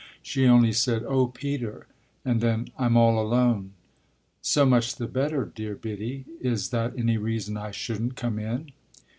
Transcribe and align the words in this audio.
She 0.23 0.47
only 0.47 0.71
said, 0.73 1.03
"Oh 1.07 1.27
Peter!" 1.27 1.85
and 2.25 2.41
then, 2.41 2.69
"I'm 2.75 2.97
all 2.97 3.21
alone." 3.21 3.73
"So 4.41 4.65
much 4.65 4.95
the 4.95 5.05
better, 5.05 5.51
dear 5.53 5.75
Biddy. 5.75 6.25
Is 6.39 6.69
that 6.69 6.97
any 6.97 7.17
reason 7.17 7.55
I 7.55 7.69
shouldn't 7.69 8.15
come 8.15 8.39
in?" 8.39 8.71